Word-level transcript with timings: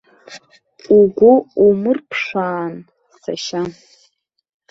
Угәы 0.97 1.33
умырԥшаан, 1.65 2.73
сашьа. 3.19 3.61